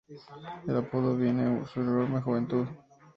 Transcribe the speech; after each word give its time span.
El 0.67 0.77
apodo 0.77 1.15
viene 1.15 1.59
por 1.59 1.67
su 1.67 1.81
enorme 1.81 2.21
juventud. 2.23 2.65